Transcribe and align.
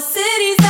cities 0.00 0.69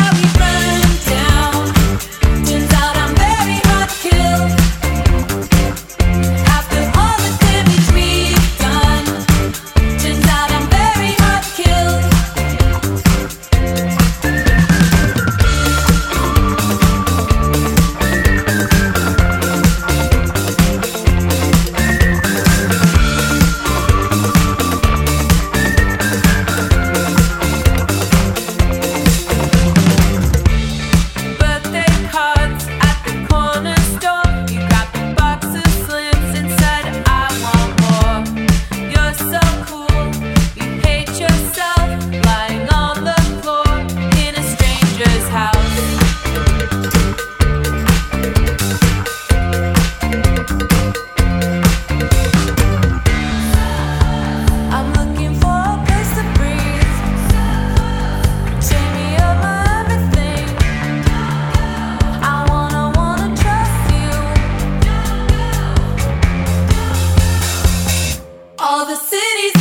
All 68.81 68.87
the 68.87 68.97
cities. 68.97 69.60